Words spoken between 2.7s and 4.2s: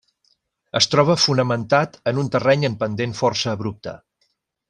en pendent força abrupte.